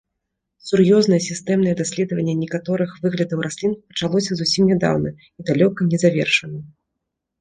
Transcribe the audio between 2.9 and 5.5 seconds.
выглядаў раслін пачалося зусім нядаўна і